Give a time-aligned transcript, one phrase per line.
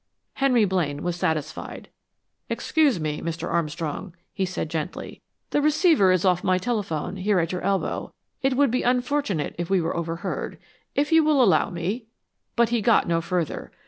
[0.33, 1.87] Henry Blaine was satisfied.
[2.49, 3.47] "Excuse me, Mr.
[3.47, 5.21] Armstrong," he said gently.
[5.51, 8.11] "The receiver is off my telephone, here at your elbow.
[8.41, 10.57] It would be unfortunate if we were overheard.
[10.95, 12.07] If you will allow me"
[12.55, 13.71] But he got no further.